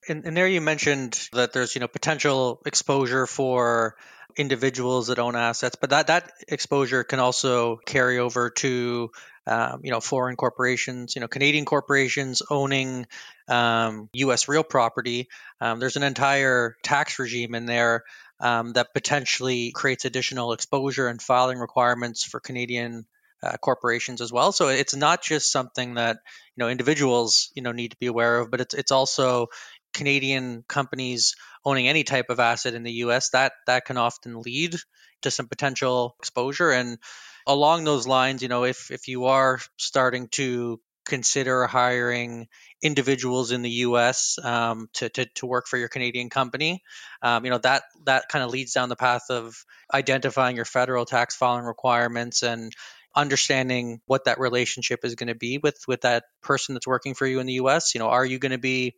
And, 0.08 0.25
and 0.25 0.36
there 0.36 0.48
you 0.48 0.62
mentioned 0.62 1.29
that 1.34 1.53
there's 1.53 1.75
you 1.75 1.81
know 1.81 1.88
potential 1.88 2.62
exposure 2.65 3.27
for 3.27 3.96
individuals 4.38 5.08
that 5.08 5.20
own 5.20 5.36
assets, 5.36 5.75
but 5.79 5.91
that 5.91 6.08
that 6.08 6.31
exposure 6.48 7.03
can 7.03 7.20
also 7.20 7.77
carry 7.77 8.17
over 8.17 8.50
to 8.50 9.12
um, 9.48 9.81
you 9.84 9.91
know 9.91 10.00
foreign 10.00 10.36
corporations, 10.36 11.15
you 11.15 11.22
know 11.22 11.27
Canadian 11.27 11.65
corporations 11.65 12.41
owning 12.50 13.05
um, 13.48 14.10
U.S. 14.13 14.48
real 14.48 14.63
property. 14.63 15.27
Um, 15.60 15.79
there's 15.79 15.98
an 15.98 16.03
entire 16.03 16.75
tax 16.84 17.20
regime 17.20 17.53
in 17.53 17.65
there 17.65 18.03
um, 18.39 18.74
that 18.74 18.93
potentially 18.93 19.72
creates 19.72 20.05
additional 20.05 20.53
exposure 20.53 21.08
and 21.08 21.22
filing 21.22 21.60
requirements 21.60 22.24
for 22.24 22.39
Canadian 22.39 23.05
uh, 23.43 23.58
corporations 23.58 24.22
as 24.22 24.31
well. 24.31 24.51
So 24.51 24.67
it's 24.67 24.96
not 24.96 25.22
just 25.24 25.51
something 25.51 25.96
that 25.96 26.17
you 26.55 26.63
know 26.63 26.70
individuals 26.70 27.51
you 27.55 27.62
know 27.62 27.72
need 27.72 27.91
to 27.91 27.98
be 27.98 28.08
aware 28.08 28.39
of, 28.39 28.51
but 28.51 28.62
it's 28.62 28.74
it's 28.74 28.91
also 28.91 29.48
Canadian 29.93 30.63
companies 30.67 31.36
owning 31.65 31.88
any 31.88 32.03
type 32.03 32.29
of 32.29 32.39
asset 32.39 32.74
in 32.74 32.83
the 32.83 32.91
U.S. 33.05 33.29
that 33.31 33.53
that 33.67 33.86
can 33.86 33.98
often 33.98 34.41
lead 34.41 34.75
to 35.21 35.31
some 35.31 35.48
potential 35.48 36.15
exposure. 36.19 36.71
And 36.71 36.98
along 37.45 37.83
those 37.83 38.07
lines, 38.07 38.41
you 38.41 38.48
know, 38.48 38.63
if 38.63 38.91
if 38.91 39.07
you 39.07 39.25
are 39.25 39.60
starting 39.77 40.27
to 40.29 40.79
consider 41.05 41.65
hiring 41.65 42.48
individuals 42.81 43.51
in 43.51 43.62
the 43.62 43.69
U.S. 43.69 44.38
Um, 44.41 44.88
to, 44.93 45.10
to, 45.10 45.25
to 45.36 45.45
work 45.45 45.67
for 45.67 45.77
your 45.77 45.89
Canadian 45.89 46.29
company. 46.29 46.83
Um, 47.21 47.43
you 47.45 47.51
know 47.51 47.57
that 47.60 47.83
that 48.05 48.29
kind 48.29 48.43
of 48.43 48.51
leads 48.51 48.74
down 48.74 48.89
the 48.89 48.95
path 48.95 49.29
of 49.29 49.65
identifying 49.93 50.55
your 50.55 50.65
federal 50.65 51.05
tax 51.05 51.36
filing 51.36 51.65
requirements 51.65 52.43
and 52.43 52.74
understanding 53.15 54.00
what 54.05 54.25
that 54.25 54.39
relationship 54.39 55.03
is 55.03 55.15
going 55.15 55.27
to 55.27 55.36
be 55.36 55.57
with 55.57 55.83
with 55.88 56.01
that 56.01 56.24
person 56.41 56.75
that's 56.75 56.88
working 56.88 57.13
for 57.13 57.27
you 57.27 57.39
in 57.39 57.45
the 57.45 57.53
U.S. 57.53 57.93
You 57.93 58.00
know, 58.00 58.10
are 58.10 58.25
you 58.25 58.39
going 58.39 58.53
to 58.53 58.57
be 58.57 58.95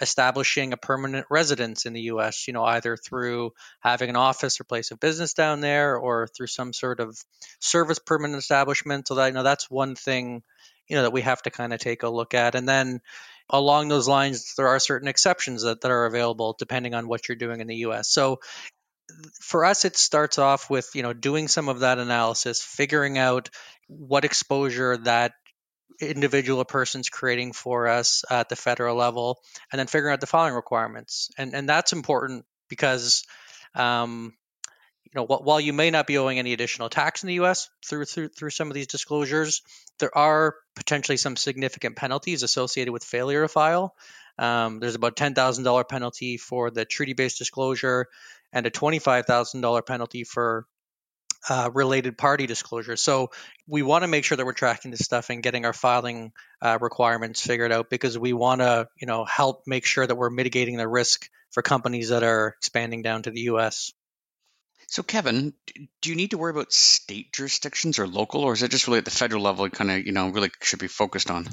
establishing 0.00 0.72
a 0.72 0.76
permanent 0.76 1.26
residence 1.30 1.86
in 1.86 1.92
the 1.92 2.02
US, 2.02 2.46
you 2.46 2.52
know, 2.52 2.64
either 2.64 2.96
through 2.96 3.52
having 3.80 4.10
an 4.10 4.16
office 4.16 4.60
or 4.60 4.64
place 4.64 4.90
of 4.90 5.00
business 5.00 5.34
down 5.34 5.60
there 5.60 5.96
or 5.96 6.26
through 6.26 6.48
some 6.48 6.72
sort 6.72 7.00
of 7.00 7.16
service 7.60 7.98
permanent 7.98 8.38
establishment. 8.38 9.08
So 9.08 9.14
that, 9.16 9.28
you 9.28 9.32
know, 9.34 9.42
that's 9.42 9.70
one 9.70 9.94
thing 9.94 10.42
you 10.88 10.96
know 10.96 11.02
that 11.02 11.12
we 11.12 11.22
have 11.22 11.42
to 11.42 11.50
kind 11.50 11.72
of 11.72 11.80
take 11.80 12.02
a 12.02 12.08
look 12.08 12.34
at 12.34 12.54
and 12.54 12.68
then 12.68 13.00
along 13.50 13.88
those 13.88 14.08
lines 14.08 14.54
there 14.56 14.68
are 14.68 14.78
certain 14.78 15.08
exceptions 15.08 15.62
that, 15.62 15.80
that 15.80 15.90
are 15.90 16.06
available 16.06 16.54
depending 16.58 16.94
on 16.94 17.08
what 17.08 17.28
you're 17.28 17.36
doing 17.36 17.60
in 17.60 17.66
the 17.66 17.76
us 17.76 18.08
so 18.10 18.40
for 19.40 19.64
us 19.64 19.84
it 19.84 19.96
starts 19.96 20.38
off 20.38 20.70
with 20.70 20.90
you 20.94 21.02
know 21.02 21.12
doing 21.12 21.48
some 21.48 21.68
of 21.68 21.80
that 21.80 21.98
analysis 21.98 22.62
figuring 22.62 23.18
out 23.18 23.50
what 23.86 24.24
exposure 24.24 24.96
that 24.98 25.32
individual 26.00 26.60
or 26.60 26.64
person's 26.64 27.08
creating 27.08 27.52
for 27.52 27.88
us 27.88 28.24
at 28.30 28.48
the 28.48 28.56
federal 28.56 28.96
level 28.96 29.40
and 29.70 29.78
then 29.78 29.86
figuring 29.86 30.12
out 30.12 30.20
the 30.20 30.26
filing 30.26 30.54
requirements 30.54 31.30
and 31.38 31.54
and 31.54 31.68
that's 31.68 31.92
important 31.92 32.44
because 32.68 33.24
um, 33.74 34.34
you 35.14 35.20
know, 35.20 35.26
while 35.26 35.60
you 35.60 35.72
may 35.72 35.90
not 35.90 36.06
be 36.06 36.18
owing 36.18 36.38
any 36.38 36.52
additional 36.52 36.88
tax 36.88 37.22
in 37.22 37.28
the 37.28 37.34
U.S. 37.34 37.70
through 37.86 38.04
through 38.04 38.28
through 38.28 38.50
some 38.50 38.68
of 38.68 38.74
these 38.74 38.88
disclosures, 38.88 39.62
there 40.00 40.16
are 40.16 40.56
potentially 40.74 41.16
some 41.16 41.36
significant 41.36 41.94
penalties 41.94 42.42
associated 42.42 42.92
with 42.92 43.04
failure 43.04 43.42
to 43.42 43.48
file. 43.48 43.94
Um, 44.38 44.80
there's 44.80 44.96
about 44.96 45.14
ten 45.14 45.34
thousand 45.34 45.62
dollar 45.64 45.84
penalty 45.84 46.36
for 46.36 46.70
the 46.70 46.84
treaty-based 46.84 47.38
disclosure, 47.38 48.08
and 48.52 48.66
a 48.66 48.70
twenty-five 48.70 49.26
thousand 49.26 49.60
dollar 49.60 49.82
penalty 49.82 50.24
for 50.24 50.66
uh, 51.48 51.70
related 51.72 52.16
party 52.16 52.46
disclosure. 52.46 52.96
So 52.96 53.30
we 53.66 53.82
want 53.82 54.02
to 54.02 54.08
make 54.08 54.24
sure 54.24 54.36
that 54.36 54.46
we're 54.46 54.52
tracking 54.52 54.90
this 54.90 55.04
stuff 55.04 55.30
and 55.30 55.42
getting 55.42 55.64
our 55.64 55.72
filing 55.72 56.32
uh, 56.62 56.78
requirements 56.80 57.40
figured 57.40 57.72
out 57.72 57.90
because 57.90 58.18
we 58.18 58.32
want 58.32 58.60
to, 58.60 58.88
you 59.00 59.06
know, 59.06 59.24
help 59.24 59.62
make 59.66 59.86
sure 59.86 60.06
that 60.06 60.14
we're 60.14 60.30
mitigating 60.30 60.76
the 60.76 60.88
risk 60.88 61.28
for 61.50 61.62
companies 61.62 62.08
that 62.08 62.22
are 62.22 62.54
expanding 62.58 63.02
down 63.02 63.22
to 63.22 63.30
the 63.30 63.42
U.S. 63.42 63.92
So, 64.88 65.02
Kevin, 65.02 65.54
do 66.02 66.10
you 66.10 66.16
need 66.16 66.32
to 66.32 66.38
worry 66.38 66.50
about 66.50 66.72
state 66.72 67.32
jurisdictions 67.32 67.98
or 67.98 68.06
local, 68.06 68.42
or 68.42 68.52
is 68.52 68.62
it 68.62 68.70
just 68.70 68.86
really 68.86 68.98
at 68.98 69.04
the 69.04 69.10
federal 69.10 69.42
level? 69.42 69.64
It 69.64 69.72
kind 69.72 69.90
of, 69.90 70.04
you 70.04 70.12
know, 70.12 70.28
really 70.28 70.50
should 70.62 70.78
be 70.78 70.88
focused 70.88 71.30
on. 71.30 71.48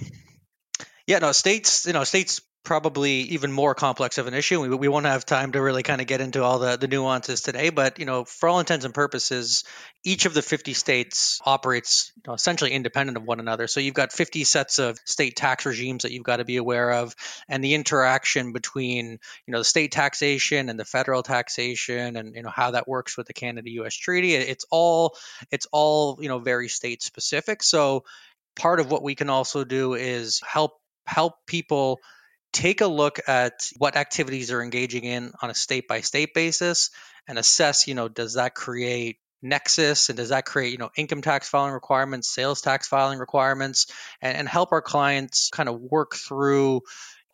Yeah, 1.08 1.20
no, 1.20 1.32
states, 1.32 1.86
you 1.86 1.94
know, 1.94 2.04
states 2.04 2.42
probably 2.64 3.14
even 3.22 3.52
more 3.52 3.74
complex 3.74 4.18
of 4.20 4.28
an 4.28 4.34
issue. 4.34 4.62
We, 4.62 4.70
we 4.70 4.88
won't 4.88 5.08
have 5.08 5.26
time 5.26 5.52
to 5.54 5.62
really 5.62 5.82
kind 5.82 6.00
of 6.00 6.06
get 6.06 6.22
into 6.22 6.44
all 6.44 6.60
the, 6.60 6.78
the 6.78 6.88
nuances 6.88 7.42
today, 7.42 7.70
but 7.70 7.98
you 7.98 8.06
know, 8.06 8.24
for 8.24 8.50
all 8.50 8.60
intents 8.60 8.86
and 8.86 8.94
purposes, 8.94 9.64
each 10.04 10.26
of 10.26 10.34
the 10.34 10.44
50 10.44 10.74
states 10.74 11.40
operates 11.44 12.12
you 12.18 12.24
know, 12.28 12.34
essentially 12.34 12.72
independent 12.72 13.18
of 13.18 13.24
one 13.24 13.40
another. 13.40 13.68
So 13.68 13.80
you've 13.80 13.96
got 13.96 14.12
50 14.12 14.44
sets 14.44 14.78
of 14.78 15.00
state 15.06 15.36
tax 15.36 15.66
regimes 15.66 16.04
that 16.04 16.12
you've 16.12 16.24
got 16.24 16.38
to 16.38 16.46
be 16.46 16.58
aware 16.58 16.92
of, 16.92 17.16
and 17.50 17.64
the 17.64 17.74
interaction 17.74 18.54
between 18.54 19.20
you 19.46 19.52
know 19.52 19.60
the 19.60 19.66
state 19.66 19.92
taxation 19.92 20.70
and 20.70 20.80
the 20.80 20.86
federal 20.86 21.24
taxation, 21.24 22.16
and 22.16 22.36
you 22.36 22.44
know 22.44 22.50
how 22.50 22.72
that 22.72 22.88
works 22.88 23.18
with 23.18 23.28
the 23.28 23.34
Canada-U.S. 23.34 23.96
treaty. 23.96 24.36
It's 24.36 24.66
all 24.70 25.16
it's 25.52 25.68
all 25.72 26.20
you 26.22 26.30
know 26.30 26.40
very 26.40 26.68
state 26.68 27.02
specific. 27.02 27.64
So 27.64 28.04
part 28.56 28.80
of 28.80 28.92
what 28.92 29.04
we 29.04 29.16
can 29.16 29.30
also 29.30 29.64
do 29.64 29.96
is 29.96 30.42
help 30.48 30.74
help 31.06 31.34
people 31.48 32.00
take 32.54 32.82
a 32.82 32.88
look 32.88 33.20
at 33.28 33.70
what 33.78 33.96
activities 33.96 34.50
they're 34.50 34.62
engaging 34.62 35.04
in 35.04 35.32
on 35.42 35.50
a 35.50 35.56
state 35.56 35.88
by 35.88 36.02
state 36.02 36.34
basis 36.34 36.90
and 37.28 37.38
assess, 37.38 37.88
you 37.88 37.96
know, 37.96 38.08
does 38.08 38.34
that 38.34 38.56
create 38.56 39.18
nexus 39.42 40.10
and 40.10 40.18
does 40.18 40.30
that 40.30 40.46
create, 40.46 40.72
you 40.72 40.78
know, 40.78 40.90
income 40.96 41.22
tax 41.22 41.50
filing 41.50 41.74
requirements, 41.74 42.30
sales 42.30 42.62
tax 42.62 42.88
filing 42.88 43.20
requirements, 43.20 43.88
and, 44.22 44.38
and 44.38 44.50
help 44.50 44.72
our 44.72 44.82
clients 44.82 45.50
kind 45.50 45.70
of 45.70 45.80
work 45.80 46.16
through 46.16 46.82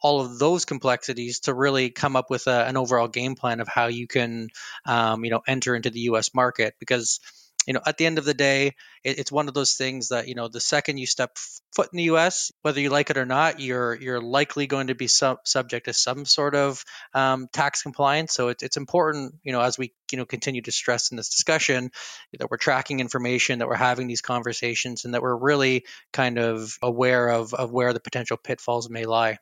all 0.02 0.22
of 0.22 0.38
those 0.38 0.66
complexities 0.66 1.42
to 1.42 1.54
really 1.54 1.90
come 1.90 2.16
up 2.16 2.30
with 2.30 2.48
a, 2.48 2.66
an 2.66 2.78
overall 2.78 3.08
game 3.08 3.36
plan 3.36 3.60
of 3.60 3.68
how 3.68 3.88
you 3.88 4.08
can, 4.08 4.48
um, 4.86 5.26
you 5.26 5.32
know, 5.32 5.42
enter 5.48 5.76
into 5.76 5.90
the 5.90 6.02
U.S. 6.02 6.34
market 6.36 6.76
because 6.80 7.20
you 7.68 7.74
know, 7.74 7.82
at 7.86 7.98
the 7.98 8.06
end 8.06 8.18
of 8.18 8.26
the 8.26 8.34
day, 8.34 8.68
it, 9.04 9.20
it's 9.20 9.32
one 9.32 9.48
of 9.50 9.54
those 9.54 9.74
things 9.76 10.08
that 10.08 10.28
you 10.28 10.36
know, 10.36 10.48
the 10.48 10.62
second 10.62 10.98
you 10.98 11.06
step 11.06 11.38
foot 11.76 11.90
in 11.92 11.98
the 11.98 12.04
U.S., 12.04 12.52
whether 12.62 12.80
you 12.80 12.90
like 12.90 13.10
it 13.10 13.18
or 13.18 13.26
not, 13.26 13.60
you're 13.60 13.94
you're 13.94 14.22
likely 14.22 14.66
going 14.66 14.88
to 14.88 14.96
be 14.96 15.08
sub- 15.08 15.46
subject 15.46 15.86
to 15.86 15.94
some 15.94 16.26
sort 16.26 16.56
of 16.56 16.84
um, 17.14 17.48
tax 17.52 17.84
compliance. 17.84 18.34
So 18.34 18.48
it, 18.48 18.64
it's 18.64 18.78
important, 18.78 19.36
you 19.44 19.52
know, 19.52 19.62
as 19.62 19.78
we 19.78 19.94
you 20.12 20.18
know 20.18 20.26
continue 20.26 20.62
to 20.62 20.72
stress 20.72 21.12
in 21.12 21.18
this 21.18 21.30
discussion, 21.30 21.92
that 22.40 22.50
we're 22.50 22.58
tracking 22.58 23.02
information, 23.02 23.60
that 23.60 23.68
we're 23.68 23.76
having 23.76 24.08
these 24.08 24.22
conversations, 24.22 25.06
and 25.06 25.14
that 25.14 25.22
we're 25.22 25.36
really 25.36 25.86
kind 26.14 26.40
of 26.40 26.78
aware 26.82 27.28
of 27.28 27.54
of 27.54 27.72
where 27.72 27.94
the 27.94 28.00
potential 28.00 28.38
pitfalls 28.38 28.90
may 28.90 29.06
lie. 29.06 29.38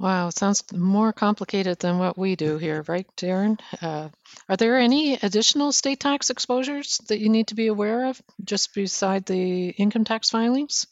Wow, 0.00 0.30
sounds 0.30 0.62
more 0.72 1.12
complicated 1.12 1.80
than 1.80 1.98
what 1.98 2.16
we 2.16 2.36
do 2.36 2.56
here, 2.56 2.84
right, 2.86 3.06
Darren? 3.16 3.58
Uh, 3.82 4.10
are 4.48 4.56
there 4.56 4.78
any 4.78 5.14
additional 5.14 5.72
state 5.72 5.98
tax 5.98 6.30
exposures 6.30 6.98
that 7.08 7.18
you 7.18 7.28
need 7.28 7.48
to 7.48 7.56
be 7.56 7.66
aware 7.66 8.06
of 8.06 8.22
just 8.44 8.74
beside 8.74 9.26
the 9.26 9.70
income 9.70 10.04
tax 10.04 10.30
filings? 10.30 10.86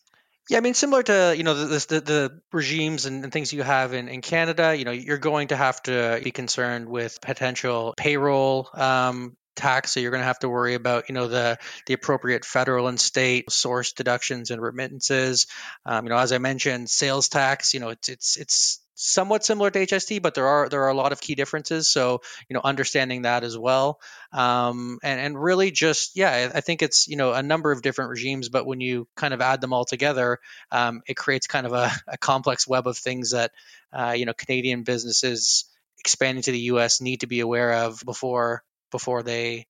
Yeah, 0.48 0.58
I 0.58 0.60
mean, 0.60 0.75
similar 0.75 1.02
to 1.04 1.34
you 1.36 1.44
know 1.44 1.54
the 1.54 1.86
the, 1.88 2.00
the 2.00 2.40
regimes 2.52 3.06
and, 3.06 3.25
and, 3.25 3.32
things 3.32 3.52
you 3.52 3.62
have 3.62 3.94
in, 3.94 4.08
in 4.08 4.22
Canada, 4.22 4.76
you 4.76 4.84
know, 4.84 4.92
you're 4.92 5.18
going 5.18 5.48
to 5.48 5.56
have 5.56 5.82
to 5.84 6.20
be 6.22 6.30
concerned 6.30 6.88
with 6.88 7.20
potential 7.20 7.94
payroll 7.96 8.68
um, 8.75 9.36
tax. 9.56 9.90
So 9.90 10.00
you're 10.00 10.12
going 10.12 10.20
to 10.20 10.26
have 10.26 10.38
to 10.40 10.48
worry 10.48 10.75
about, 10.75 11.08
you 11.08 11.14
know, 11.14 11.26
the 11.26 11.58
the 11.86 11.94
appropriate 11.94 12.44
federal 12.44 12.86
and 12.86 13.00
state 13.00 13.50
source 13.50 13.92
deductions 13.92 14.52
and 14.52 14.62
remittances. 14.62 15.48
Um, 15.84 16.04
you 16.04 16.10
know, 16.10 16.18
as 16.18 16.32
I 16.32 16.38
mentioned, 16.38 16.90
sales 16.90 17.28
tax. 17.28 17.75
You 17.75 17.80
know, 17.80 17.88
it's 17.88 18.08
it's 18.08 18.36
it's 18.36 18.86
somewhat 18.97 19.45
similar 19.45 19.71
to 19.71 19.79
HST, 19.79 20.21
but 20.23 20.35
there 20.35 20.47
are 20.47 20.69
there 20.69 20.83
are 20.83 20.88
a 20.88 20.95
lot 20.95 21.12
of 21.12 21.21
key 21.21 21.37
differences. 21.37 21.88
So 21.88 22.23
you 22.49 22.55
know, 22.55 22.61
understanding 22.65 23.23
that 23.23 23.45
as 23.45 23.57
well, 23.57 24.00
um, 24.33 24.99
and 25.05 25.21
and 25.21 25.41
really 25.41 25.71
just 25.71 26.17
yeah, 26.17 26.50
I 26.53 26.61
think 26.62 26.83
it's 26.83 27.07
you 27.07 27.17
know 27.17 27.33
a 27.33 27.43
number 27.43 27.71
of 27.71 27.83
different 27.83 28.11
regimes, 28.11 28.49
but 28.49 28.67
when 28.67 28.81
you 28.81 29.07
kind 29.15 29.33
of 29.35 29.41
add 29.41 29.61
them 29.61 29.73
all 29.73 29.85
together, 29.85 30.41
um, 30.73 31.03
it 31.07 31.15
creates 31.15 31.47
kind 31.47 31.67
of 31.67 31.73
a, 31.73 31.93
a, 32.09 32.19
complex 32.19 32.67
web 32.67 32.87
of 32.88 32.97
things 32.97 33.31
that 33.31 33.53
uh, 33.93 34.15
you 34.17 34.25
know 34.25 34.33
Canadian 34.33 34.83
businesses 34.83 35.67
expanding 36.00 36.43
to 36.43 36.53
the 36.53 36.61
U.S. 36.61 37.00
need 37.00 37.21
to 37.21 37.26
be 37.26 37.41
aware 37.41 37.73
of 37.85 38.03
before 38.05 38.65
before 38.91 39.23
they 39.23 39.67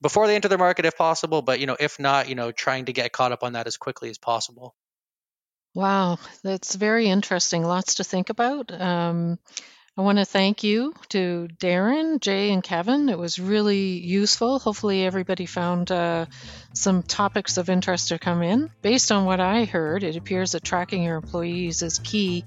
before 0.00 0.26
they 0.26 0.36
enter 0.36 0.48
the 0.48 0.58
market 0.58 0.86
if 0.86 0.96
possible. 0.96 1.42
But 1.42 1.60
you 1.60 1.66
know, 1.66 1.76
if 1.78 2.00
not, 2.00 2.28
you 2.28 2.34
know, 2.34 2.50
trying 2.50 2.86
to 2.86 2.92
get 2.94 3.12
caught 3.12 3.32
up 3.32 3.42
on 3.42 3.52
that 3.52 3.66
as 3.66 3.76
quickly 3.76 4.08
as 4.08 4.18
possible. 4.18 4.74
Wow, 5.74 6.18
that's 6.42 6.76
very 6.76 7.08
interesting. 7.08 7.64
Lots 7.64 7.96
to 7.96 8.04
think 8.04 8.30
about. 8.30 8.70
Um, 8.70 9.40
I 9.96 10.02
want 10.02 10.18
to 10.18 10.24
thank 10.24 10.62
you 10.62 10.94
to 11.10 11.48
Darren, 11.58 12.20
Jay, 12.20 12.52
and 12.52 12.62
Kevin. 12.62 13.08
It 13.08 13.18
was 13.18 13.40
really 13.40 13.98
useful. 13.98 14.60
Hopefully, 14.60 15.04
everybody 15.04 15.46
found 15.46 15.90
uh, 15.90 16.26
some 16.72 17.02
topics 17.02 17.58
of 17.58 17.68
interest 17.68 18.08
to 18.08 18.18
come 18.18 18.42
in. 18.42 18.70
Based 18.82 19.10
on 19.10 19.24
what 19.24 19.40
I 19.40 19.64
heard, 19.64 20.04
it 20.04 20.16
appears 20.16 20.52
that 20.52 20.64
tracking 20.64 21.02
your 21.02 21.16
employees 21.16 21.82
is 21.82 21.98
key 21.98 22.44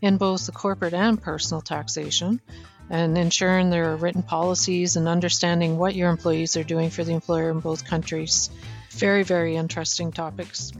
in 0.00 0.16
both 0.16 0.46
the 0.46 0.52
corporate 0.52 0.94
and 0.94 1.20
personal 1.20 1.60
taxation, 1.60 2.40
and 2.88 3.16
ensuring 3.16 3.68
there 3.68 3.92
are 3.92 3.96
written 3.96 4.22
policies 4.22 4.96
and 4.96 5.06
understanding 5.06 5.76
what 5.76 5.94
your 5.94 6.10
employees 6.10 6.56
are 6.56 6.64
doing 6.64 6.88
for 6.88 7.04
the 7.04 7.12
employer 7.12 7.50
in 7.50 7.60
both 7.60 7.86
countries. 7.86 8.48
Very, 8.90 9.22
very 9.22 9.56
interesting 9.56 10.12
topics. 10.12 10.72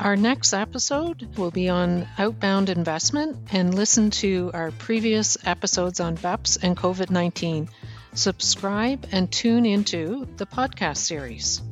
Our 0.00 0.16
next 0.16 0.52
episode 0.52 1.38
will 1.38 1.52
be 1.52 1.68
on 1.68 2.08
outbound 2.18 2.68
investment 2.68 3.36
and 3.52 3.72
listen 3.72 4.10
to 4.10 4.50
our 4.52 4.72
previous 4.72 5.38
episodes 5.46 6.00
on 6.00 6.16
BEPS 6.16 6.58
and 6.62 6.76
COVID 6.76 7.10
19. 7.10 7.68
Subscribe 8.12 9.06
and 9.12 9.30
tune 9.30 9.66
into 9.66 10.26
the 10.36 10.46
podcast 10.46 10.98
series. 10.98 11.62